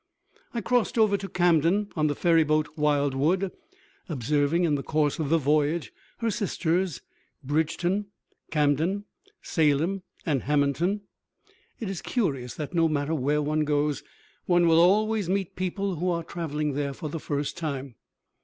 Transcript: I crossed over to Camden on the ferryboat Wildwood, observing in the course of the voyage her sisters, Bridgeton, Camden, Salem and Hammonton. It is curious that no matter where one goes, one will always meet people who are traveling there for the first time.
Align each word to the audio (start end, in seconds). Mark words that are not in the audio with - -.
I 0.51 0.61
crossed 0.61 0.97
over 0.97 1.15
to 1.15 1.29
Camden 1.29 1.89
on 1.95 2.07
the 2.07 2.15
ferryboat 2.15 2.75
Wildwood, 2.75 3.51
observing 4.09 4.63
in 4.63 4.73
the 4.73 4.81
course 4.81 5.19
of 5.19 5.29
the 5.29 5.37
voyage 5.37 5.93
her 6.21 6.31
sisters, 6.31 7.01
Bridgeton, 7.43 8.07
Camden, 8.49 9.05
Salem 9.43 10.01
and 10.25 10.41
Hammonton. 10.41 11.01
It 11.79 11.87
is 11.87 12.01
curious 12.01 12.55
that 12.55 12.73
no 12.73 12.87
matter 12.87 13.13
where 13.13 13.43
one 13.43 13.63
goes, 13.63 14.01
one 14.47 14.67
will 14.67 14.79
always 14.79 15.29
meet 15.29 15.55
people 15.55 15.97
who 15.97 16.09
are 16.09 16.23
traveling 16.23 16.73
there 16.73 16.93
for 16.95 17.07
the 17.07 17.19
first 17.19 17.55
time. 17.55 17.93